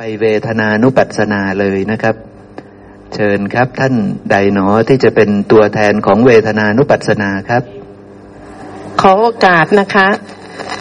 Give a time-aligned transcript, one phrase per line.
[0.00, 2.16] ไปเวทนานุปัสสนาเลยนะครับ
[3.14, 3.94] เชิญครับท่าน
[4.30, 7.62] ใดหนอที่จะเป็นตัวแทนของเวทนานุปัสสนาครับ
[9.00, 10.08] ขอโอกาสนะคะ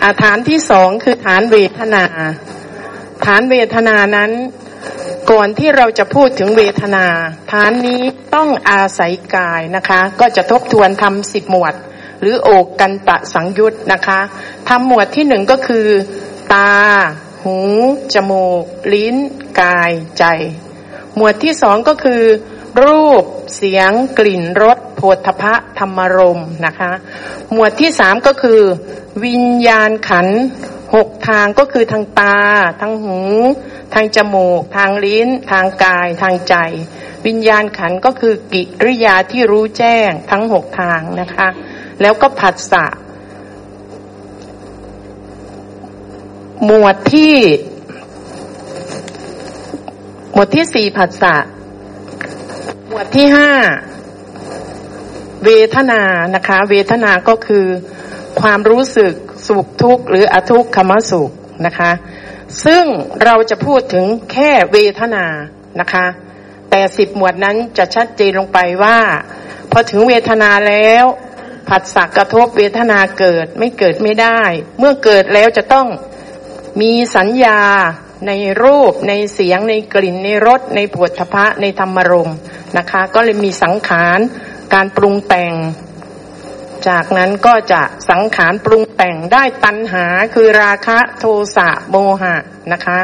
[0.04, 2.04] อาฐานที่สองคือฐานเวทนา
[3.26, 4.31] ฐานเวทนานั้น
[5.32, 7.05] ก่อนที่เราจะพูดถึงเวทนา
[7.52, 8.02] ฐานนี้
[8.36, 11.73] ต้องอาศัยกายนะคะ ก็จะทบทวนทำสิบหมวด
[12.21, 14.20] หรือโอกกันตะสังยุตนะคะ
[14.70, 15.88] ทำหมวดที่หนึ่งก็คือ
[16.54, 16.71] ตา
[17.44, 17.57] หู
[18.14, 18.64] จมูก
[18.94, 19.16] ลิ้น
[19.62, 20.26] กาย ใจ
[21.16, 22.23] หมวดที่สองก็คือ
[22.84, 23.23] รูป
[23.55, 26.91] เสียง กลิ่น รสโผฏฐะธรรมรมนะคะ
[27.52, 28.62] หมวดที่สามก็คือ
[29.26, 30.27] วิญญาณขัน
[30.95, 32.40] หกทางก็คือทางตา
[32.81, 33.20] ทางหู
[33.94, 36.55] ทางจมูก ทางลิ้น ทางกาย ทางใจ
[37.25, 41.48] วิญญาณขันก็คือกิริยาที่รู้แจ้งทั้งหกทางนะคะ
[42.02, 42.86] แล้วก็ผัสสะ
[46.66, 47.35] หมวดที่
[50.34, 51.36] หมวดที่สี่ผัสสะ
[52.89, 53.52] หมวดที่ห้า
[55.45, 56.02] เวทนา
[56.36, 57.66] นะคะ เวทนาก็คือ
[58.41, 59.14] ความรู้สึก
[59.47, 61.31] สุขทุกข์หรืออทุกขมสุข
[61.66, 61.91] นะคะ
[62.66, 62.84] ซึ่ง
[63.23, 65.25] เราจะพูดถึงแค่เวทนา
[65.80, 66.06] นะคะ
[66.69, 68.97] แต่สิบหมวดนั้นจะชัดเจนลงไปว่า
[69.72, 71.06] พอถึงเวทนาแล้ว
[71.69, 74.41] ผัสสะกระทบเวทนาเกิดไม่เกิดไม่ได้
[74.80, 75.88] เมื่อเกิดแล้วจะต้อง
[76.81, 77.59] มีสัญญา
[78.27, 78.31] ใน
[78.63, 82.31] รูปในเสียงในกลิ่นในรสในผวดทพะในธรรมรม
[82.77, 84.19] นะคะ ก็เลยมีสังขาร
[84.73, 85.53] การปรุงแต่ง
[86.88, 92.35] จากนั้นก็จะสังขารปรุงแต่งได้ตัณหาคือราคะโทสะโมหะ
[92.71, 92.99] นะคะ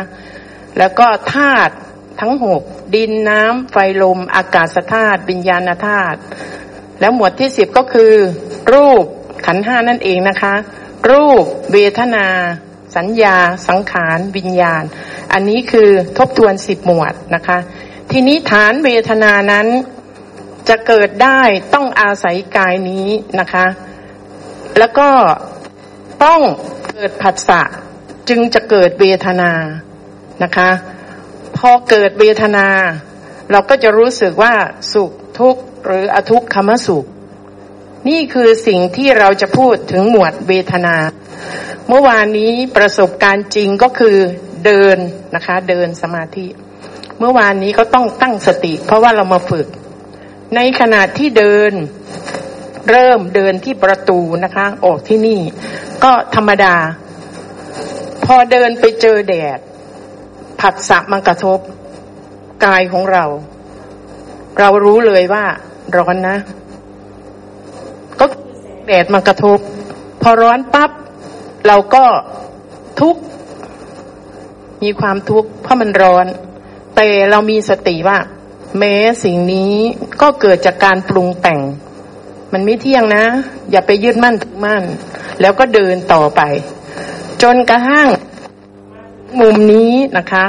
[0.77, 1.73] แล้วก็ธาตุ
[2.21, 2.61] ทั้งหก
[2.95, 6.19] ดินน้ำไฟลมอากาศธาตุวิญญาณธาตุ
[6.99, 8.13] แล้วหมวดที่สิบก็คือ
[8.73, 9.03] รูป
[9.45, 10.53] ขันห้านั่นเองนะคะ
[11.11, 12.27] รูปเวทนา
[12.95, 13.37] สัญญา
[13.67, 14.83] สังขาร วิญญาณ
[15.33, 17.57] อันนี้คือทบทวนสิบหมวดนะคะ
[18.11, 19.67] ทีนี้ฐานเวทนานั้น
[20.69, 21.41] จะเกิดได้
[21.73, 23.07] ต้องอาศัยกายนี้
[23.39, 23.65] นะคะ
[24.80, 25.09] แล้วก็
[26.23, 26.41] ต้อง
[26.87, 27.61] เกิดผัสสะ
[28.30, 29.52] จึงจะเกิดเวทนา
[30.43, 30.69] นะคะ
[31.58, 32.67] พอเกิดเวทนา
[33.52, 34.53] เราก็จะรู้สึกว่า
[34.93, 37.05] สุขทุกข์หรืออทุกขมสุข
[38.09, 40.95] นี่คือสิ่งที่เราจะพูดถึงหมวดเวทนา
[41.89, 44.17] เมื่อวานนี้ประสบการณ์จริงก็คือ
[44.66, 44.98] เดิน
[45.36, 46.48] นะคะ เดินสมาธิ
[47.20, 49.67] เมื่อวานนี้ก็ต้องตั้งสติ เพราะว่าเรามาฝึก
[50.55, 51.72] ในขณะที่เดิน
[52.89, 55.39] เริ่มเดินที่ประตูนะคะ ออกที่นี่
[56.04, 56.76] ก็ธรรมดา
[58.26, 59.60] พอเดินไปเจอแดด
[60.60, 61.60] ผัสสะมันกระทบ
[62.66, 63.26] กายของเรา
[64.60, 65.45] เรารู้เลยว่า
[65.98, 66.38] ร้อนนะ
[68.20, 68.26] ก็
[68.88, 69.60] แดดมันกระทบ
[70.21, 70.92] พอร้อนปั๊บ
[71.67, 72.03] เราก็
[72.99, 73.21] ทุกข์
[74.83, 76.25] มีความทุกข์เพราะมันร้อน
[76.95, 78.17] แต่เรามีสติว่า
[78.80, 79.73] แม้สิ่งนี้
[80.21, 81.59] ก็เกิดจากการปรุงแต่ง
[82.53, 83.23] มันไม่เที่ยงนะ
[83.71, 84.83] อย่าไปยึดมั่นถือมั่น
[85.42, 86.42] แล้วก็เดินต่อไป
[87.42, 88.08] จนกระทั่ง
[89.39, 90.45] มุมนี้นะคะ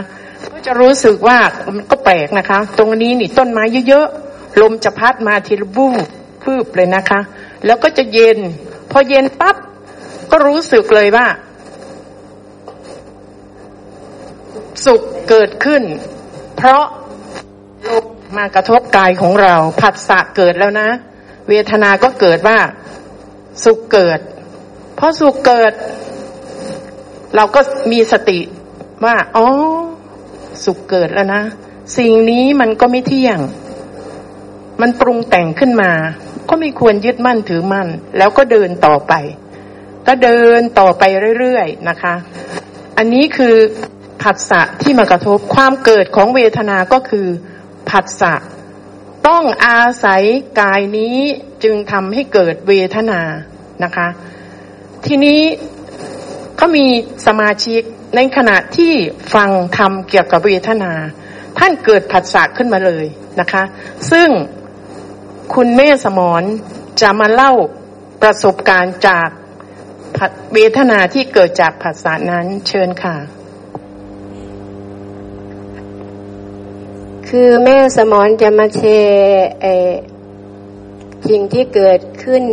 [0.52, 1.38] ก็จะรู้สึกว่า
[1.76, 6.06] มันก็แปลกนะคะ ตรงนี้นี่ต้นไม้เยอะๆลมจะพัดมาทีละบูบ
[6.42, 7.20] พืบเลยนะคะ
[7.66, 8.38] แล้วก็จะเย็น
[8.90, 9.56] พอเย็นปั๊บ
[10.30, 11.26] ก็รู้สึกเลยว่า
[14.84, 15.82] สุขเกิดขึ้น
[16.56, 16.82] เพราะ
[17.88, 18.04] ลม
[18.36, 20.88] มากระทบกายของเรา ผัสสะเกิดแล้วนะ
[21.48, 22.58] เวทนาก็เกิดว่า
[23.64, 24.20] สุขเกิด
[24.96, 25.72] เพราะสุขเกิด
[27.36, 27.60] เราก็
[27.92, 28.40] มีสติ
[29.04, 29.46] ว่าอ๋อ
[30.64, 31.42] สุขเกิดแล้วนะ
[31.98, 33.38] สิ่งนี้มันก็ไม่เที่ยง
[34.80, 35.92] มันปรุงแต่งขึ้นมา
[36.48, 39.12] ก็ไม่ควรยึดมั่นถือมั่น แล้วก็เดินต่อไป
[40.06, 41.02] ก็เดินต่อไป
[41.38, 42.14] เรื่อยๆนะคะ
[42.96, 43.56] อันนี้คือ
[44.22, 47.26] ผัสสะที่มากระทบความเกิดของเวทนาก็คือ
[47.90, 48.34] ผัสสะ
[49.28, 50.22] ต้องอาศัย
[50.60, 51.16] กายนี้
[51.62, 53.20] จึงทำให้เกิดเวทนา
[53.84, 54.08] นะคะ
[55.06, 55.40] ทีนี้
[56.56, 56.86] เขามี
[57.26, 57.80] สมาชิก
[58.16, 58.92] ในขณะที่
[59.34, 60.92] ฟังทำเกี่ยวกับเวทนา
[61.58, 63.04] ท่านเกิดผัสสะขึ้นมาเลย
[63.40, 63.62] นะคะ
[64.10, 64.28] ซึ่ง
[65.54, 66.42] คุณแม่สมร
[67.00, 67.52] จะมาเล่า
[68.22, 69.28] ประสบการณ์จาก
[70.54, 73.16] เวทนาที่เกิดจากผัสสะนั้นเชิญค่ะ
[77.28, 79.46] คือแม่สมอนจะมาแชร์
[81.28, 82.44] สิ่งที่เกิดขึ้น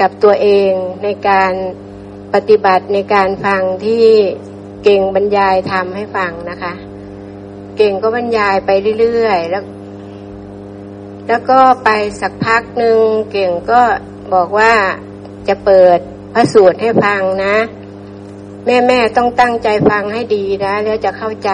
[0.00, 0.72] กับตัวเอง
[1.04, 1.52] ในการ
[2.34, 4.04] ปฏิบัติในการฟังที่
[4.84, 6.74] เก่งบรรยายทำให้ฟังนะคะ
[7.76, 8.70] เก่งก็บรรยายไป
[9.00, 9.64] เรื่อยๆแล้ว
[11.28, 13.00] แล้วก็ไปสักพักหนึ่ง
[13.32, 13.82] เก่งก็
[14.34, 14.72] บอกว่า
[15.48, 15.98] จะเปิด
[16.34, 17.56] พระสูตรให้ฟังนะ
[18.66, 21.50] แม่แม่ต้องตั้งใจฟังให้ดีนะ แล้วจะเข้าใจ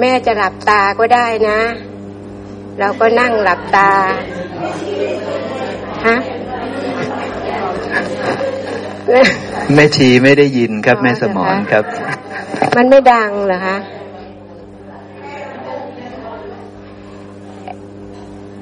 [0.00, 1.60] แม่จะหลับตาก็ได้นะ
[2.78, 3.90] เราก็นั่งหลับตา
[6.06, 6.16] ฮะ
[9.74, 11.84] แม่ชีไม่ได้ยินครับ แม่สมอนครับ
[12.76, 13.76] มันไม่ดังเหรอคะ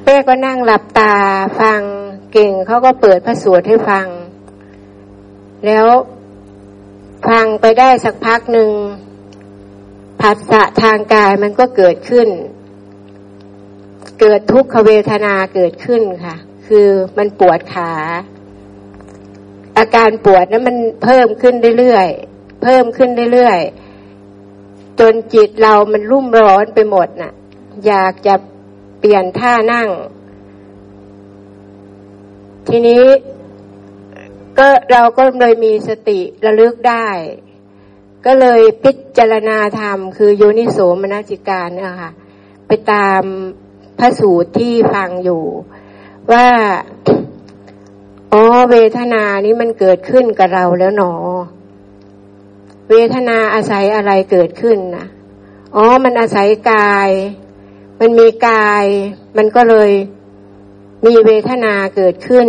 [0.05, 1.15] แม่ก็นั่งหลับตา
[1.61, 1.83] ฟัง
[2.33, 4.07] เก่งเขาก็เปิดพระสวดให้ฟัง
[5.67, 5.87] แล้ว
[7.29, 8.71] ฟังไปได้สักพักหนึ่ง
[10.21, 12.29] ผัสสะทางกายมันก็เกิดขึ้น
[14.21, 16.37] เกิดทุกขเวทนาเกิดขึ้นค่ะ
[16.67, 16.89] คือ
[17.19, 17.93] มันปวดขา
[19.79, 27.33] อาการปวดนั้นมันเพิ่มขึ้นเรื่อยๆเพิ่มขึ้นเรื่อยๆจนจิตเรามันรุ่มร้อนไปหมดน่ะ
[27.87, 28.35] อยากจะ
[29.01, 29.89] เปลี่ยนท่านั่ง
[32.69, 33.05] ทีนี้
[34.59, 37.09] ก็เราก็เลยมีสติระลึกได้
[38.27, 42.11] ก็เลยพิจารณาธรรม คือโยนิโสมนสิการเนี่ยค่ะ
[42.67, 43.23] ไปตาม
[43.99, 45.43] พระสูตรที่ฟังอยู่
[46.33, 46.49] ว่า
[48.33, 51.15] อ๋อเวทนานี้มันเกิดขึ้นกับเราแล้วหนอ
[52.91, 55.07] เวทนาอาศัยอะไรเกิดขึ้นนะ
[55.77, 57.11] อ๋อมันอาศัยกาย
[58.01, 58.85] มันมีกาย
[59.37, 59.91] มันก็เลย
[61.07, 62.49] มีเวทนาเกิดขึ้น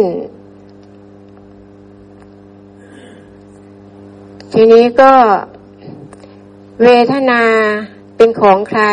[4.54, 5.14] ทีนี้ก็
[6.84, 7.42] เวทนา
[8.18, 8.84] เป็นของใคร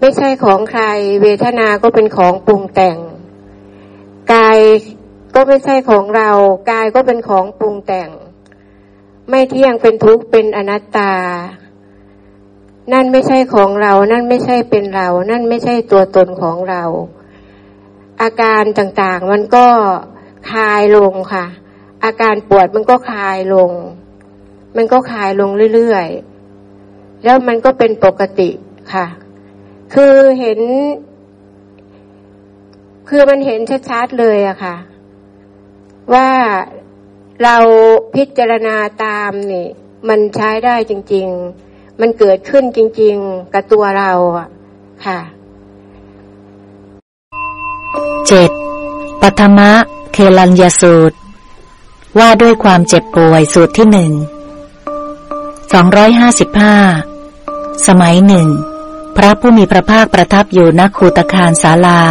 [0.00, 0.84] ไม่ใช่ของใคร
[1.22, 2.98] เวทนาก็เป็นของปรุงแต่ง
[4.32, 4.58] กาย
[5.34, 6.30] ก็ไม่ใช่ของเรา
[6.70, 8.10] กายก็เป็นของปรุงแต่ง
[9.30, 11.12] ไม่เที่ยงเป็นทุกข์เป็นอนัตตา
[12.92, 16.82] นั่นไม่ใช่ของเรา นั่นไม่ใช่เป็นเรา นั่นไม่ใช่ตัวตนของเรา
[18.24, 19.66] อาการต่างๆ มันก็
[20.52, 21.46] คลายลงค่ะ
[22.04, 23.70] อาการปวดมันก็คลายลง
[24.76, 28.50] มันก็คลายลงเรื่อยๆ แล้วมันก็เป็นปกติ
[28.92, 29.06] ค่ะ
[29.94, 30.60] คือเห็น
[33.08, 33.60] คือมันเห็น
[33.90, 34.76] ชัดๆเลยอะค่ะ
[36.14, 36.28] ว่า
[37.44, 37.56] เรา
[38.14, 39.66] พิจารณาตามนี่
[40.08, 41.26] มันใช้ได้จริง
[41.64, 44.48] ๆ มันเกิดขึ้นจริง ๆ กับตัวเราอะ
[45.06, 45.20] ค่ะ
[48.28, 48.50] เจ็ด
[49.22, 49.72] ปฐมะ
[50.12, 51.16] เคลัญยสูตร
[52.18, 54.12] ว่าด้วยความเจ็บป่วยสูตรที่หนึ่ง
[55.72, 56.76] สองร้อยห้าสิบห้า
[57.86, 58.48] สมัยหนึ่ง
[59.16, 62.02] พระผู้มีพระภาคประทับอยู่ณคูตคารศาลา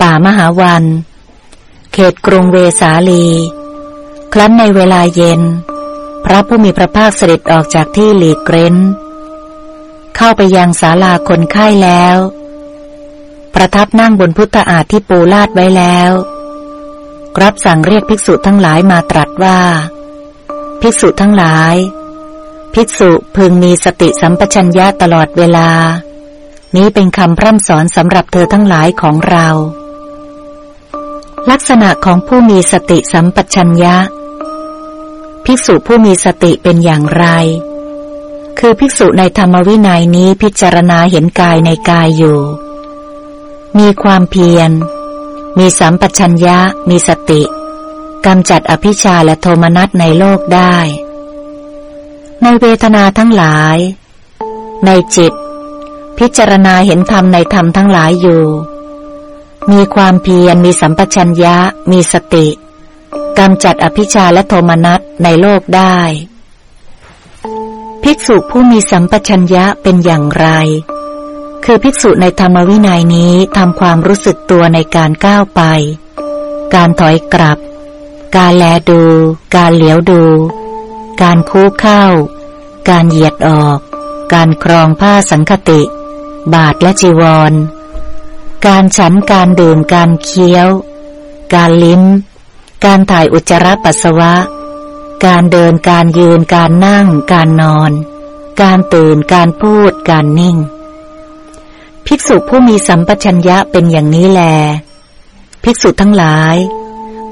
[0.00, 0.84] ป่ามหาวัน
[1.92, 3.26] เขตกรุงเวสาลี
[4.32, 5.40] ครั้นในเวลาเย็น
[6.24, 8.76] พระผู้มีพระภาคเสด็จออกจากที่หลีกเร้น
[10.16, 12.16] เข้าไปยังศาลาคนไข้แล้ว
[13.54, 16.12] ประทับนั่งบนพุทธอาฏที่ปูลาดไว้แล้ว
[17.42, 19.60] รับสั่งเรียกภิกษุทั้งหลายมาตรัสว่า
[20.80, 21.74] ภิกษุทั้งหลาย
[22.74, 25.70] ภิกษุพึงมีสติสัมปชัญญะตลอดเวลา
[26.76, 29.48] นี้เป็นคำพร่ำสอนสำหรับเธอทั้งหลายของเรา
[31.50, 33.96] ลักษณะของผู้มีสติสัมปชัญญะ
[35.44, 37.26] ภิกษุผู้มีสติเป็นอย่างไร
[38.58, 42.38] คือภิกษุในธรรมวินัยนี้พิจารณาเห็นกายในกายอยู่
[43.78, 44.70] มีความเพียร
[45.58, 46.58] มีสัมปชัญญะ
[46.88, 47.42] มีสติ
[48.26, 50.76] กำจัดอภิชาและโทมนัสในโลกได้
[52.42, 53.76] ในเวทนาทั้งหลาย
[54.86, 55.32] ในจิต
[56.18, 58.44] พิจารณาเห็นธรรมในธรรมทั้งหลายอยู่
[59.70, 61.56] มีความเพียร มีสัมปชัญญะ
[61.90, 62.46] มีสติ
[63.38, 65.98] กำจัดอภิชาและโทมนัสในโลกได้
[68.02, 70.48] ภิกษุผู้มีสัมปชัญญะเป็นอย่างไร
[71.64, 75.62] คือภิกษุในธรรมวินัยนี้ทำความรู้สึกตัวในการก้าวไป
[76.74, 77.58] การถอยกลับ
[78.36, 79.02] การแลดู
[79.56, 80.24] การเหลียวดู
[81.22, 82.04] การคู่เข้า
[82.90, 83.78] การเหยียดออก
[84.34, 85.82] การครองผ้าสังคติ
[86.54, 87.52] บาทและจีวร
[88.66, 90.68] การฉันการดื่มการเคี้ยว
[91.54, 92.02] การลิ้ม
[92.84, 94.34] การถ่ายอุจจาระปัสสาวะ
[95.26, 97.90] การเดินการยืนการนั่ง การนอน
[98.62, 100.56] การตื่นการพูดการนิ่ง
[102.10, 104.42] ภิกษุผู้มีสัมปชัญญะเป็นอย่างนี้แล
[105.64, 106.56] ภิกษุทั้งหลาย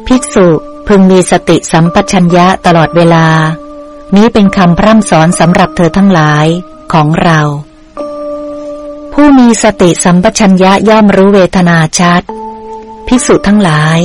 [0.07, 0.47] ภิกษุ
[0.89, 3.29] พึงมีสติสัมปชัญญะตลอดเวลา
[4.17, 6.47] นี้เป็นคำพร่ำสอนสำหรับเธอทั้งหลาย
[6.93, 7.41] ของเรา
[9.13, 12.23] ผู้มีสติสัมปชัญญะย่อมรู้เวทนาชัด
[13.07, 13.99] ภิกษุทั้งหลาย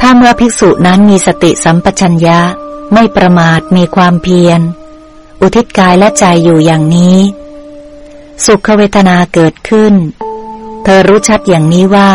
[0.00, 2.40] ถ้าเมื่อภิกษุนั้นมีสติสัมปชัญญะ
[2.92, 4.60] ไม่ประมาทมีความเพียร
[5.40, 7.18] อุทิศกายและใจอยู่อย่างนี้
[8.46, 9.94] สุขเวทนาเกิดขึ้น
[10.84, 12.12] เธอรู้ชัดอย่างนี้ว่า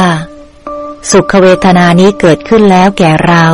[1.11, 3.45] สุขเวทนานี้เกิดขึ้นแล้วแก่เรา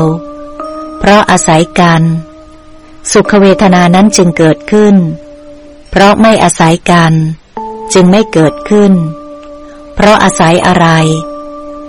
[0.99, 2.01] เพราะอาศัยกัน
[3.11, 4.95] สุขเวทนานั้นจึงเกิดขึ้น
[5.89, 7.13] เพราะไม่อาศัยกัน
[7.93, 8.93] จึงไม่เกิดขึ้น
[9.95, 10.87] เพราะอาศัยอะไร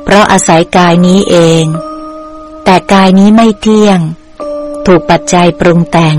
[0.04, 1.64] เพราะอาศัยกายนี้เอง
[2.64, 4.00] แต่กายนี้ไม่เที่ยง
[4.86, 6.16] ถูกปัจจัยปรุงแต่ง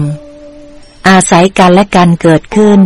[1.09, 2.81] อาศัยกันและกันเกิดขึ้น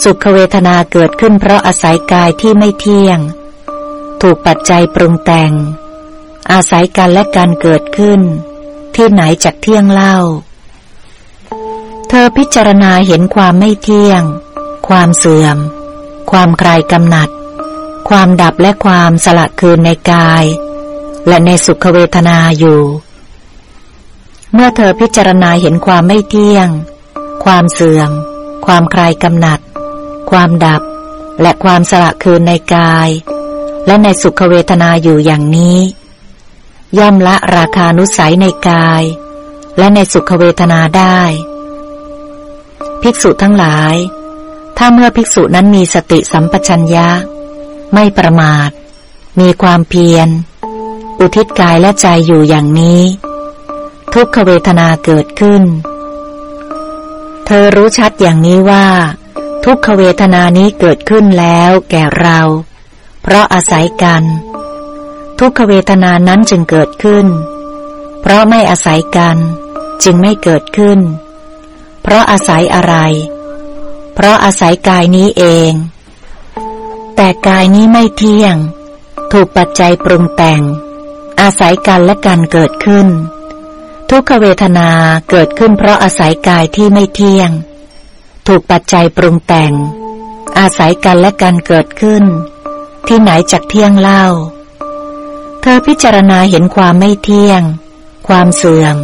[0.00, 3.18] สุขเวทนาเกิดขึ้นเพราะอาศัยกายที่ไม่เที่ยง
[4.22, 5.52] ถูกปัจจัยปรุงแต่ง
[6.52, 8.20] อาศัยกันและกันเกิดขึ้น
[8.94, 10.16] ที่ไหนจากเที่ยงเล่า
[12.08, 14.22] เธอพิจารณาเห็นความไม่เที่ยง
[14.88, 15.58] ความเสื่อม
[16.30, 17.28] ความคลายกำหนัด
[18.08, 20.44] ความดับและความสละคืนในกาย
[21.28, 22.80] และในสุขเวทนาอยู่
[24.52, 26.68] เมื่อเธอพิจารณาเห็นความไม่เที่ยง
[27.44, 28.10] ความเสื่อม
[28.66, 29.60] ความคลายกำหนัด
[30.32, 30.82] ความดับ
[31.42, 33.08] และความสละคืนในกาย
[33.86, 35.78] และในสุขเวทนาอยู่อย่างนี้
[36.98, 39.02] ย่อมละราคานุสัยในกาย
[39.78, 41.20] และในสุขเวทนาได้
[43.02, 43.94] ภิกษุทั้งหลาย
[44.76, 47.08] ถ้าเมื่อภิกษุนั้นมีสติสัมปชัญญะ
[47.94, 48.70] ไม่ประมาท
[49.40, 50.28] มีความเพียร
[51.20, 53.02] อุทิศกายและใจอยู่อย่างนี้
[54.14, 55.62] ทุกขเวทนาเกิดขึ้น
[57.46, 58.86] เธอรู้ชัดอย่างนี้ว่า
[59.64, 62.40] ทุกขเวทนานี้เกิดขึ้นแล้วแก่เรา
[63.22, 64.22] เพราะอาศัยกัน
[65.38, 67.26] ทุกขเวทนานั้นจึงเกิดขึ้น
[68.20, 69.36] เพราะไม่อาศัยกัน
[70.04, 71.00] จึงไม่เกิดขึ้น
[72.02, 72.94] เพราะอาศัยอะไร
[74.14, 75.72] เพราะอาศัยกายนี้เอง
[77.16, 78.56] แต่กายนี้ไม่เที่ยง
[79.32, 80.60] ถูกปัจจัยปรุงแต่ง
[81.40, 83.08] อาศัยกันและกันเกิดขึ้น
[84.10, 84.90] ทุกขเวทนา
[85.30, 87.50] เกิดขึ้นเพราะอาศัยกายที่ไม่เที่ยง
[88.46, 89.72] ถูกปัจจัยปรุงแต่ง
[90.58, 92.24] อาศัยกันและกันเกิดขึ้น
[93.06, 94.24] ที่ไหนจากเที่ยงเล่า
[95.62, 97.62] เธอพิจารณาเห็นความไม่เที่ยง
[98.28, 98.96] ความเสื่อม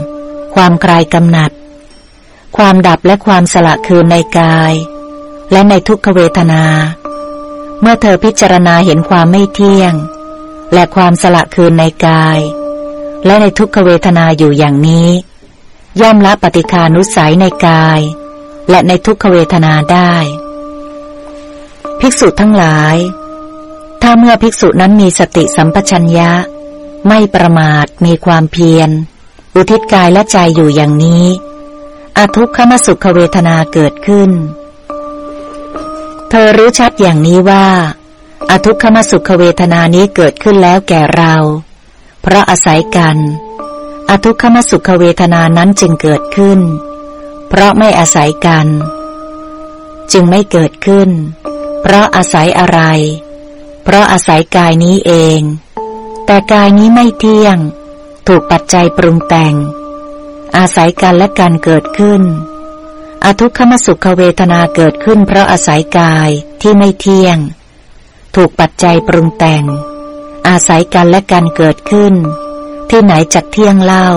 [0.55, 1.51] ความคลายกำหนัด
[2.57, 4.73] ความดับและความสละคืนในกาย
[5.53, 6.65] และในทุกขเวทนา
[7.81, 9.93] เมื่อเธอพิจารณาเห็นความไม่เที่ยง
[10.75, 12.39] และความสละคืนในกาย
[13.27, 15.09] และในทุกขเวทนาอยู่อย่างนี้
[16.01, 18.01] ย่อมละปฏิคานุสัยในกาย
[18.71, 20.15] และในทุกขเวทนาได้
[22.01, 22.97] ภิกษุทั้งหลาย
[24.03, 26.31] ถ้าเมื่อภิกษุนั้นมีสติสัมปชัญญะ
[27.09, 28.91] ไม่ประมาทมีความเพียร
[29.55, 31.25] อุทิศกายและใจอยู่อย่างนี้
[32.19, 34.31] อาทุกขมสุขเวทนาเกิดขึ้น
[36.31, 37.67] เธอรู้ชัดอย่างนี้ว่า
[38.51, 41.35] อาทุกขมสุขเวทนานี้เกิดขึ้นแล้วแก่เรา
[42.23, 43.17] เพราะอาศัยกัน
[44.11, 46.61] อาทุกขมสุขเวทนานั้นจึงเกิดขึ้น
[47.49, 48.67] เพราะไม่อาศัยกัน
[50.13, 51.11] จึงไม่เกิดขึ้น
[51.83, 52.81] เพราะอาศัยอะไร
[53.85, 55.41] เพราะอาศัยกายนี้เอง
[56.27, 57.57] แต่กายนี้ไม่เที่ยง
[58.29, 59.55] ถูกปัจจัยปรุงแต่ง
[60.57, 62.23] อาศัยกันและกันเกิดขึ้น
[63.25, 67.39] อทุกขมสุขเวทนาเกิดขึ้น เพราะอาศัยกายที่ไม่เที่ยง
[68.35, 69.65] ถูกปัจจัยปรุงแต่ง
[70.49, 72.15] อาศัยกันและกันเกิดขึ้น
[72.91, 74.09] ที่ไหนจักเที่ยงเล่า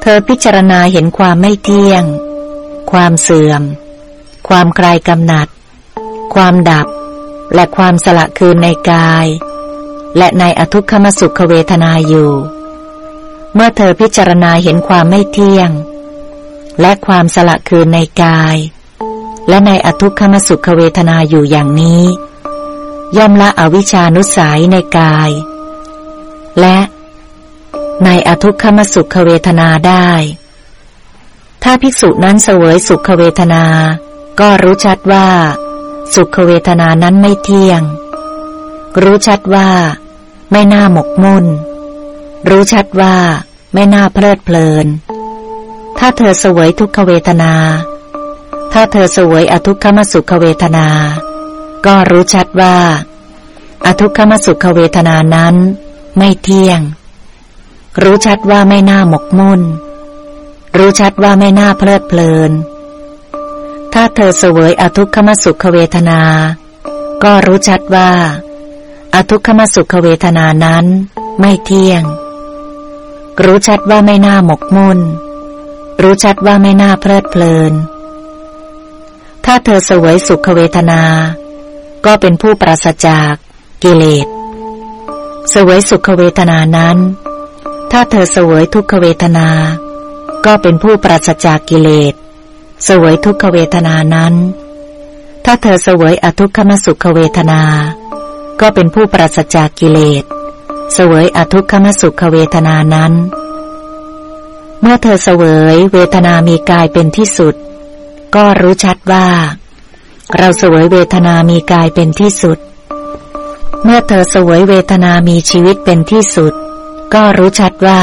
[0.00, 2.04] เธอพิจารณาเห็นความไม่เที่ยง
[2.92, 3.62] ความเสื่อม
[4.48, 5.48] ความคลายกำหนัด
[6.34, 6.86] ความดับ
[7.54, 9.26] และความสละคืนในกาย
[10.16, 12.32] และในอทุกขมสุขเวทนาอยู่
[13.54, 15.70] เมื่อเธอพิจารณาเห็นความไม่เที่ยง
[16.80, 18.56] และความสละคืนในกาย
[19.48, 22.02] และในอทุกขมสุขเวทนาอยู่อย่างนี้
[23.16, 25.30] ย่อมละอวิชานุสัยในกาย
[26.60, 26.78] และ
[28.04, 30.10] ในอทุกขมสุขเวทนาได้
[31.62, 33.64] ถ้าภิกษุนั้นเสวยสุขเวทนา
[34.40, 35.28] ก็รู้ชัดว่า
[36.14, 37.82] สุขเวทนานั้นไม่เที่ยง
[39.02, 39.68] รู้ชัดว่า
[40.52, 41.46] ไม่น่าหมกมุ่น
[42.48, 43.16] รู้ชัดว่า
[43.74, 44.86] ไม่น่าเพลิดเพลิน
[45.98, 47.52] ถ้าเธอเสวยทุกขเวทนา
[48.72, 50.88] ถ้าเธอเสวยอทุกขมสุขเวทนา
[51.86, 52.76] ก็รู้ชัดว่า
[53.86, 55.54] อทุกขมสุขเวทนานั้น
[56.18, 56.80] ไม่เที่ยง
[57.98, 59.62] รู้ชัดว่าไม่น่าหมกมุ่น
[60.78, 62.50] รู้ชัดว่าไม่น่าเพลิดเพลิน
[63.92, 66.20] ถ้าเธอเสวยอทุกขมสุขเวทนา
[67.22, 68.10] ก็รู้ชัดว่า
[69.14, 70.84] อทุกขมสุขเวทนานั้น
[71.40, 72.02] ไม่เที่ยง
[73.44, 74.98] รู้ชัดว่าไม่น่าหมกมุ่น
[76.02, 77.72] รู้ชัดว่าไม่น่าเพลิดเพลิน
[79.44, 81.02] ถ้าเธอเสวยสุขเวทนา
[82.06, 83.34] ก็เป็นผู้ปราศจาก
[83.82, 84.26] กิเลส
[85.50, 86.98] เสวยสุขเวทนานั้น
[87.90, 89.48] ถ้าเธอเสวยทุกขเวทนา
[90.46, 92.14] ก็เป็นผู้ปราศจากกิเลส
[92.84, 94.34] เสวยทุกขเวทนานั้น
[95.44, 97.62] ถ้าเธอเสวยอทุกขมสุขเวทนา
[98.60, 100.24] ก็เป็นผู้ปราศจากกิเลส
[100.94, 103.12] เสวยอทุกขมสุขเวทนานั้น
[104.80, 105.42] เมื่อเธอเสว
[105.74, 107.54] ยเวทนามีกายเป็นที่สุด
[108.34, 109.26] ก็รู้ชัดว่า
[110.36, 112.58] เราเสวยเวทนามีกายเป็นที่สุด
[113.84, 116.54] เมื่อเธอเสวยเวทนามีชีวิตเป็นที่สุด
[117.14, 118.02] ก็รู้ชัดว่า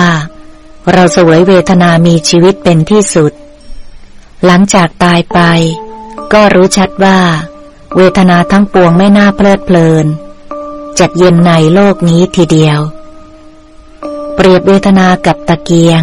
[0.93, 3.31] เราสวยเวทนามีชีวิตเป็นที่สุด
[4.45, 5.39] หลังจากตายไป
[6.33, 7.19] ก็รู้ชัดว่า
[7.95, 10.05] เวทนาทั้งปวงไม่น่าเพลิดเพลิน
[10.99, 12.79] จัดเย็นในโลกนี้ทีเดียว
[14.35, 16.01] เปรียบเวทนากับตะเกียง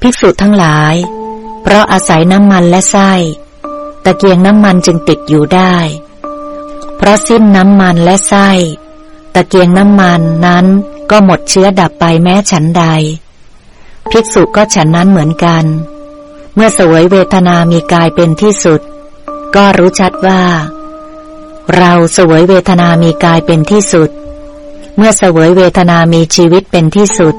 [0.00, 0.94] ภิกษุทั้งหลาย
[1.62, 3.12] เพราะอาศัยน้ำมันและไส้
[4.04, 5.76] ตะเกียงน้ำมันจึงติดอยู่ได้
[6.96, 8.50] เพราะสิ้นน้ำมันและไส้
[9.34, 10.66] ตะเกียงน้ำมันนั้น
[11.10, 12.84] ก็หมดเชื้อดับไปแม้ฉันใด
[14.10, 15.64] ภิกษุก็ฉันนั้นเหมือนกัน
[16.54, 18.80] เมื่อสวยเวทนามีกายเป็นที่สุด
[19.56, 20.42] ก็รู้ชัดว่า
[21.76, 24.10] เราสวยเวทนามีกายเป็นที่สุด
[24.96, 27.34] เมื่อสวยเวทนามีชีวิตเป็นที่สุด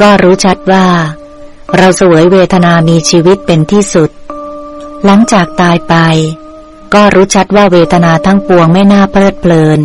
[0.00, 0.86] ก็รู้ชัดว่า
[1.76, 4.10] เราสวยเวทนามีชีวิตเป็นที่สุด
[5.04, 5.94] หลังจากตายไป
[6.94, 9.80] ก็รู้ชัดว่าเวทนาทั้งปวงไม่น่าเพลิดเพลิน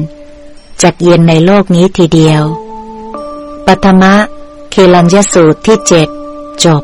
[0.82, 2.44] จักเย็นในโลกนี้ทีเดียว
[3.72, 4.14] ปัทมะ
[4.72, 6.08] เคลัญยสูตรที่เจ็ด
[6.66, 6.84] จบ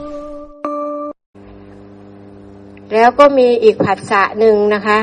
[2.93, 4.99] แล้วก็มีอีกผัสสะหนึ่งนะคะ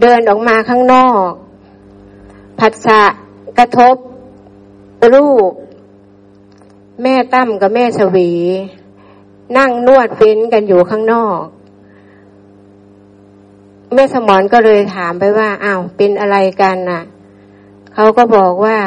[0.00, 1.30] เดินออกมาข้างนอก
[2.60, 3.02] ผัสสะ
[3.58, 3.96] กระทบ
[5.12, 5.52] รูป
[7.02, 8.30] แม่ตั้มกับแม่สวี
[9.56, 11.42] นั่งนวดเฟ้นกันอยู่ข้างนอก
[13.94, 17.02] แม่สมอนก็เลยถามไปว่าอ้าวเป็นอะไรกันน่ะ
[17.94, 18.78] เขาก็บอกว่า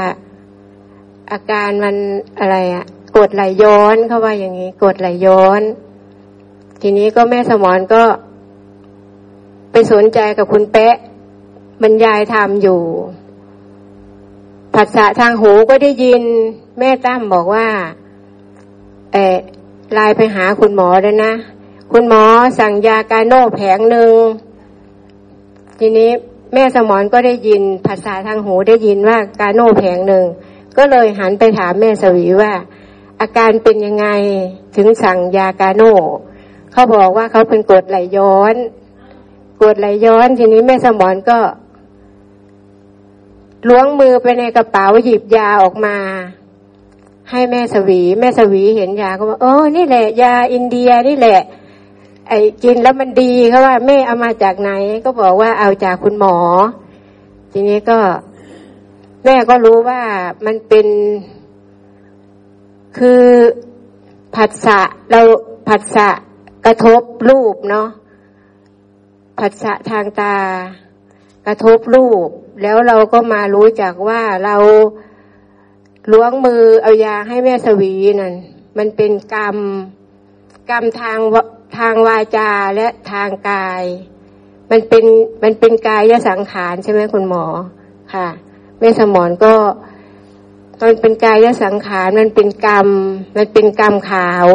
[1.31, 1.95] อาการมัน
[2.39, 2.85] อะไรอะ
[3.17, 5.61] กดไหลย้อนเขาว่าอย่างนี้กดไหลย้อน
[6.81, 8.03] ทีนี้ก็แม่สมอนก็
[9.71, 10.95] ไปสนใจกับคุณแปะ
[11.81, 12.81] บรรยายธรรมอยู่
[14.75, 16.23] ผัสสะทางหูก็ได้ยิน
[16.79, 17.67] แม่ตั้มบอกว่า
[19.13, 19.37] เออ
[19.93, 21.33] ไลน์ไปหาคุณหมอแล้วนะ
[21.91, 22.23] คุณหมอ
[22.59, 24.13] สั่งยากาโน่แผงหนึ่ง
[25.79, 26.09] ทีนี้
[26.53, 30.25] แม่สมอนก็ได้ยินภาษาทางหูได้ยินว่ากาโน่แผงหนึ่ง
[30.77, 32.53] ก็เลยหันไปถามแม่สวีว่า
[33.21, 34.07] อาการเป็นยังไง
[34.75, 35.95] ถึงสั่งยากาโน่
[36.71, 38.55] เขาบอกว่าเขาเป็นกดไหลย้อน
[39.61, 41.39] กดไหลย้อนทีนี้แม่สมอนก็
[43.67, 45.95] ล้วงมือไปในกระเป๋าหยิบยาออกมา
[47.29, 51.41] ให้แม่สวีแม่สวีเห็นยาก็ว่าเออนี่แหละ ยาอินเดียนี่แหละ
[52.27, 54.71] ไอ้กินแล้วมันดีเขาว่าแม่เอามาจากไหน
[55.05, 56.37] ก็บอกว่าเอาจากคุณหมอ
[57.51, 57.97] ทีนี้ก็
[59.25, 60.01] แม่ก็รู้ว่า
[60.45, 60.87] มันเป็น
[62.97, 63.23] คือ
[64.35, 64.79] ผัสสะ
[65.11, 65.21] เรา
[65.67, 66.09] ผัสสะ
[66.65, 67.87] กระทบรูปเนาะ
[69.39, 70.37] ผัสสะทางตา
[71.47, 72.27] กระทบรูป
[72.61, 74.55] แล้วเราก็มารู้จักว่าเรา
[76.11, 78.33] ล้วงมือเอายาให้แม่สวีนั่น
[78.77, 79.57] มันเป็นกรรม
[80.69, 81.19] กรรมทาง
[81.77, 83.83] ทางวาจาและทางกาย
[84.71, 85.05] มันเป็น
[85.43, 87.45] มันเป็นกายสังขารใช่ไหมคุณหมอ
[88.13, 88.27] ค่ะ
[88.81, 89.53] แม่สมอนก็
[90.81, 92.87] มันเป็นกายสังขารมันเป็นกรรม
[93.37, 94.47] มันเป็นกรรมขาว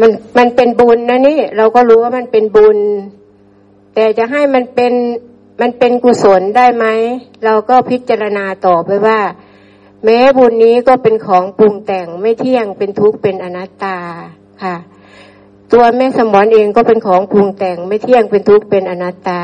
[0.00, 2.78] มันมันเป็นบุญนะนี่ เราก็รู้ว่ามันเป็นบุญ
[3.94, 4.92] แต่จะให้มันเป็น
[5.60, 6.86] มันเป็นกุศลได้ไหม
[7.44, 9.20] เราก็พิจารณาต่อไปว่า
[10.04, 13.98] แม้บุญนี้ก็เป็นของปรุงแต่งไม่เที่ยงเป็นทุกข์เป็นอนัตตา
[14.62, 14.76] ค่ะ
[15.72, 19.42] ตัวแม่สมอนเองก็เป็นของปรุงแต่งไม่เที่ยงเป็นทุกข์เป็นอนัตตา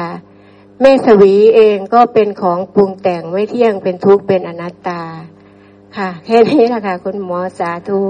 [0.80, 5.02] แม่สวีเองก็เป็นของปรุงแต่งไม่เที่ยงเป็นทุกข์เป็นอนัตตา
[5.96, 8.00] ค่ะแค่นี้แหละค่ะ คุณหมอสาธุ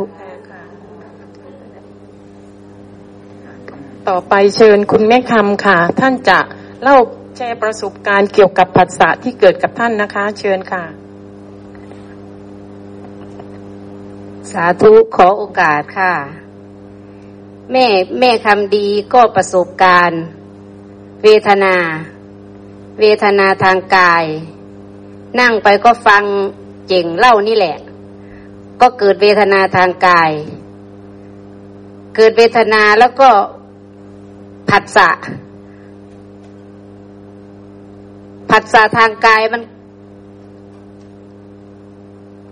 [4.09, 6.38] ต่อไปเชิญคุณแม่คำค่ะ ท่านจะ
[6.83, 6.96] เล่า
[7.37, 10.85] แชร์ประสบการณ์เกี่ยวกับผัสสะที่เกิดกับท่านนะคะ เชิญค่ะ
[14.52, 16.12] สาธุขอโอกาสค่ะ
[17.72, 17.87] แม่
[18.18, 20.22] แม่คำดีก็ประสบการณ์
[21.22, 21.76] เวทนา
[23.00, 24.24] เวทนาทางกาย
[25.40, 26.24] นั่งไปก็ฟัง
[26.88, 27.76] เจ๋งเล่านี่แหละ
[28.80, 30.30] ก็เกิดเวทนาทางกาย
[32.16, 33.30] เกิดเวทนาแล้วก็
[34.70, 35.08] ผัสสะ
[38.50, 39.62] ผัสสะทางกายมัน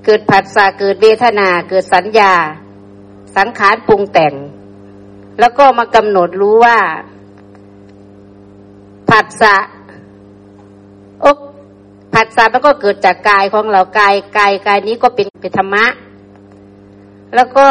[0.04, 2.34] เกิดผัสสะเกิดเวทนา เกิดสัญญา
[3.36, 4.34] สังขารปรุงแต่ง
[5.38, 6.78] แล้วก็มากำหนดรู้ว่า
[9.10, 9.54] ผัสสะ
[12.16, 15.86] ผัสสะมันก็เกิดจากกายของเรากายกายกายนี้ก็เป็นเป็นธรรมะ
[17.34, 17.66] แล้วก็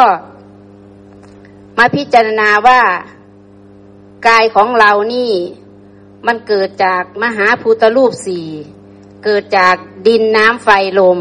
[1.78, 2.80] มาพิจารณาว่า
[4.28, 5.30] กายของเรานี่
[6.26, 8.46] มันเกิดจากมหาภูตรูปสี่
[9.24, 11.18] เกิดจากดินน้ำไฟลม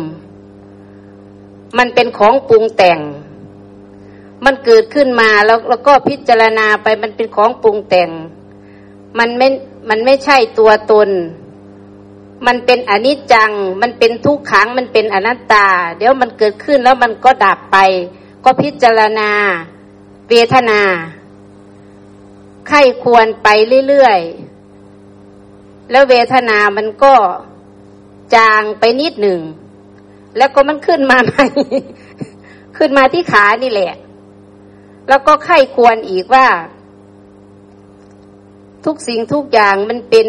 [1.77, 2.99] มันเป็นของปรุงแต่ง
[4.45, 8.09] มันเกิดขึ้นมาแล้วแล้วก็พิจารณาไปมันเป็นของปรุงแต่ง
[9.19, 9.47] มันไม่
[9.89, 11.09] มันไม่ใช่ตัวตน
[12.48, 15.67] มันเป็นอนิจจัง มันเป็นทุกขัง มันเป็นอนัตตา
[15.98, 17.78] เดี๋ยวมันเกิดขึ้นแล้วมันก็ดับไป
[18.43, 19.32] ก็พิจารณา
[20.30, 20.82] เวทนา
[22.67, 23.48] ไข้ควรไป
[23.88, 27.13] เรื่อยๆ แล้วเวทนามันก็
[28.36, 29.41] จางไปนิดหนึ่ง
[30.38, 31.45] แล้วก็มันขึ้นมาใหม่
[32.78, 33.93] ขึ้นมาที่ขานี่แหละ
[35.10, 36.48] แล้วก็ไข้ควรอีกว่า
[38.86, 40.28] ทุกสิ่งทุกอย่างมันเป็น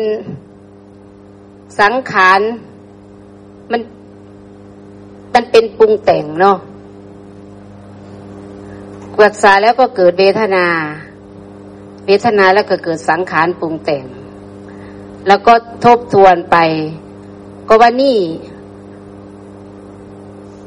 [1.80, 2.40] สังขาร
[3.70, 3.80] มัน
[5.34, 6.58] มันเป็นปรุงแต่งเนาะ
[9.24, 10.66] รักษาแล้วก็เกิดเวทนา
[12.06, 14.04] เวทนาแล้วก็เกิดสังขารปรุงแต่ง
[15.28, 16.56] แล้วก็ทบทวนไป
[17.68, 18.18] ก็ว่านี่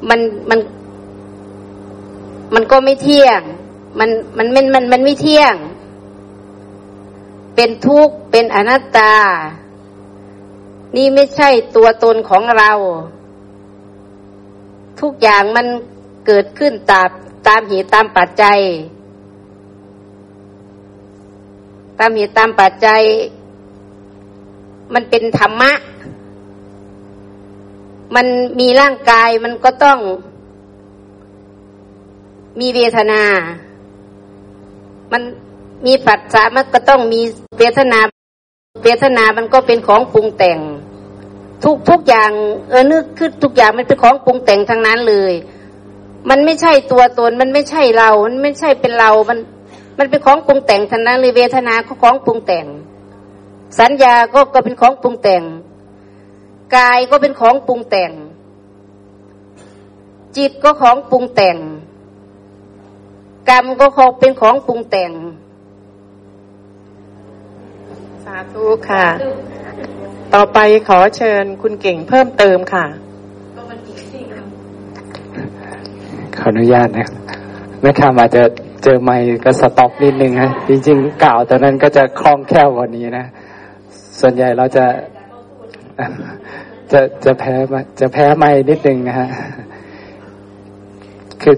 [0.09, 0.19] มัน
[0.49, 0.59] มัน
[2.53, 3.41] มันก็ไม่เที่ยง
[3.99, 5.55] มันมันมันมันมันไม่เที่ยง
[7.55, 9.13] เป็นทุกข์ เป็นอนัตตา
[10.95, 12.71] นี่ไม่ใช่ตัวตนของเรา
[14.99, 15.67] ทุกอย่างมัน
[16.25, 17.09] เกิดขึ้นตาม
[17.47, 18.59] ตามเหตุตามปัจจัย
[21.99, 23.01] ตามเหตุตามปัจจัย
[24.93, 25.71] มันเป็นธรรมะ
[28.15, 28.27] มัน
[28.59, 29.99] มีร่างกายมันก็ต้อง
[32.59, 33.23] มีเวทนา
[35.11, 35.21] มัน
[35.85, 37.21] มีปัจจัยมันก็ต้องมี
[37.59, 37.99] เวทนา
[38.83, 40.59] เวทนา มันก็เป็นของปรุงแต่ง
[41.63, 42.31] ทุกทุกอย่าง
[42.69, 45.33] เออนึกคือทุกอย่างมันเป็นของปรุงแต่งทั้งนั้นเลย
[46.29, 49.37] มันไม่ใช่ตัวตน มันไม่ใช่เรา มันไม่ใช่เป็นเรา มัน
[49.99, 52.65] มันเป็นของปรุงแต่งทันนั้นเลยเวทนาก็ของปรุงแต่ง
[53.79, 55.43] สัญญาก็ก็เป็นของปรุงแต่ง
[56.75, 58.11] กายก็เป็นของปรุงแต่ง
[60.37, 61.57] จิตก็ของปรุงแต่ง
[63.49, 69.05] กรรมก็ของเป็นของปรุงแต่งาธุค่ะ
[70.33, 72.85] ต่อไปขอเชิญคุณเก่งเพิ่มเติมค่ะ
[76.37, 77.07] ขออนุญาตนะ
[77.81, 78.43] แม่ค้ามาจะ
[78.83, 83.25] เจอไม่ก็สต็อปนิดนึงฮะจริงๆกล่าวตอนนั้นก็จะคล่องแคล่วกว่านี้นะ
[84.19, 84.85] ส่วนใหญ่เราจะ
[86.91, 87.53] จะจะแพ้
[87.99, 89.29] จะแพ้ไม่นิดนึงนะฮะ
[91.41, 91.55] คือ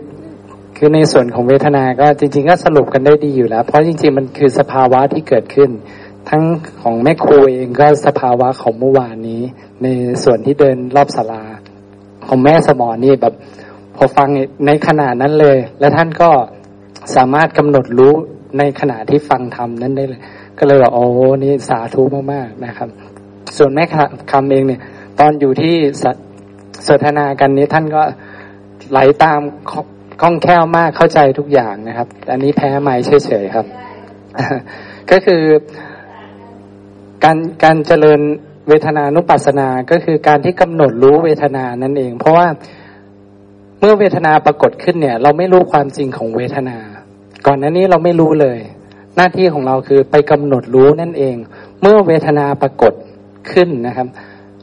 [0.77, 5.69] คือในส่วนของเวทนา ก็จริง ๆ ก็สรุปกันได้ดีอยู่แล้ว เพราะจริง ๆ มันคือสภาวะที่เกิดขึ้น
[6.31, 6.43] ทั้ง
[6.81, 9.41] ของแม่ครูเองก็สภาวะของเมื่อวานนี้
[9.83, 9.87] ใน
[10.23, 11.43] ส่วนที่เดินรอบศาลา
[12.27, 13.33] ของแม่สมอนี่แบบ
[13.95, 14.27] พอฟัง
[14.65, 16.29] ในขณะนั้นเลย แล้วท่านก็
[17.15, 18.13] สามารถกำหนดรู้
[18.57, 20.21] ในขณะที่ฟังธรรมนั้นได้เลย
[20.57, 21.03] ก็เลยว่าโอ้
[21.43, 22.01] นี่สาธุ
[22.33, 22.89] มากๆนะครับ
[23.57, 23.83] ส่วนแม่
[24.31, 24.81] คำเองเนี่ย
[25.19, 25.75] ตอนอยู่ที่
[26.87, 28.01] สนทนากันนี้ท่านก็
[28.91, 29.39] ไหลตาม
[30.21, 32.93] คล่องแคล่วมากเข้าใจทุกอย่างนะครับ อันนี้แพ้ไม่
[33.25, 33.65] เฉยๆครับ
[35.11, 35.43] ก็คือ
[37.23, 38.19] การการเจริญ
[38.67, 42.47] เวทนานุปัสสนา ก็คือการที่กำหนดรู้เวทนานั่นเอง เพราะว่า
[43.79, 46.77] เมื่อเวทนาปรากฏขึ้นเนี่ย เราไม่รู้ความจริงของเวทนา
[47.47, 48.59] ก่อนหน้านี้เราไม่รู้เลย
[49.15, 51.35] หน้าที่ของเราคือไปกำหนดรู้นั่นเอง
[51.81, 52.93] เมื่อเวทนาปรากฏ
[53.51, 54.07] ขึ้นนะครับ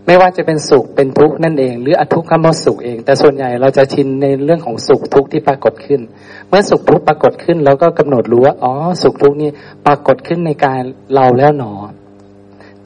[0.06, 6.00] ไม่ว่าจะเป็นสุขเป็นทุกข์นั่นเอง หรืออทุกขมสุขเอง แต่ส่วนใหญ่เราจะชินในเรื่องของสุขทุกข์ที่ปรากฏขึ้น
[6.48, 9.50] เมื่อสุขทุกข์ปรากฏขึ้นแล้วก็กำหนดรู้ว่าอ๋อสุขทุกข์นี้
[9.86, 10.78] ปรากฏขึ้นในกาย
[11.14, 11.72] เราแล้วหนอ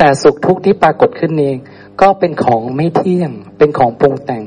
[0.04, 1.56] แต่สุขทุกข์ที่ปรากฏขึ้นเอง
[2.00, 4.42] ก็เป็นของไม่เที่ยง เป็นของปรุงแต่ง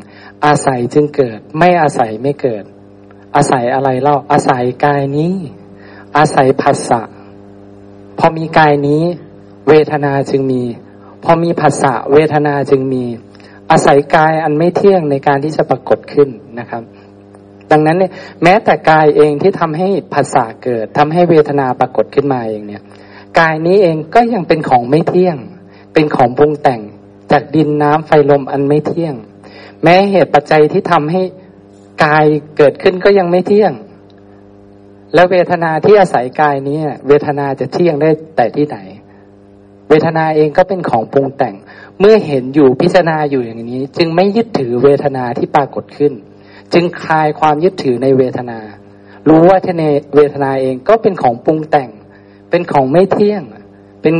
[0.45, 2.63] อาศัยจึงเกิด ไม่อาศัยไม่เกิด
[3.35, 5.33] อาศัยอะไรเล่า อาศัยกายนี้
[6.17, 7.01] อาศัยภาษะ
[8.19, 9.03] พอมีกายนี้
[9.67, 10.63] เวทนาจึงมี
[11.23, 13.03] พอมีภาษะเวทนาจึงมี
[13.71, 16.83] อาศัยกายอันไม่เที่ยงในการที่จะปรากฏขึ้นนะครับ
[17.71, 18.11] ดังนั้นเนี่ย
[18.43, 22.83] แม้แต่กายเองที่ทำให้ภาษาเกิดทำให้เวทนาปรากฏขึ้นมาเองเนี่ย
[23.39, 25.38] กายนี้เองก็ยังเป็นของไม่เที่ยง
[25.93, 26.82] เป็นของปรุงแต่ง
[27.32, 29.15] จากดินน้ำไฟลมอันไม่เที่ยง
[29.84, 31.21] แม้เหตุปัจจัยที่ทำให้
[32.06, 32.26] กาย
[32.58, 33.74] เกิดขึ้นก็ยังไม่เที่ยง
[35.13, 38.78] แล้วเวทนาที่อาศัยกายนี้เวทนาจะเที่ยงได้แต่ที่ไหน
[39.89, 41.56] เวทนาเองก็เป็นของปรุงแต่ง
[42.00, 46.13] เมื่อเห็นอยู่พิจารณาอยู่อย่างนี้ จึงไม่ยึดถือเวทนาที่ปรากฏขึ้น
[46.74, 48.60] จึงคลายความยึดถือในเวทนา
[49.28, 49.84] รู้ว่าทน
[50.15, 51.89] เวทนาเองก็เป็นของปรุงแต่ง
[52.55, 53.43] เป็นของไม่เที่ยง
[54.01, 54.15] เป็น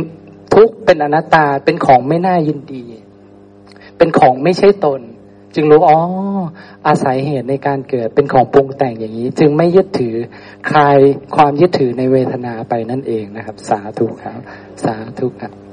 [0.54, 2.84] ทุกข์เป็นอนัตตา เป็นของไม่น่ายินดี
[3.98, 5.00] เป็นของไม่ใช่ตน
[5.54, 6.00] จึงรู้อ๋อ
[6.86, 10.14] อาศัยเหตุในการเกิดเป็นของปรุงแต่งอย่างนี้ จึงไม่ยึดถือ
[10.68, 10.98] คลาย
[11.36, 14.40] ความยึดถือในเวทนาไปนั่นเองนะครับ สาธุครับ
[14.84, 15.65] สาธุครับ